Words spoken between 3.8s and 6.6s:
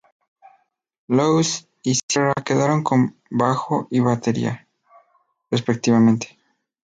y batería, respectivamente.